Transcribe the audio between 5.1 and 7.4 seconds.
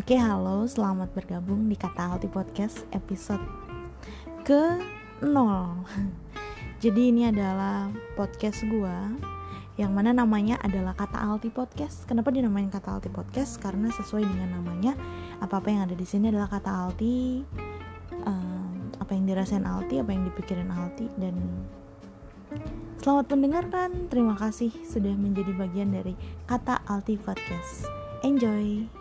0 Jadi ini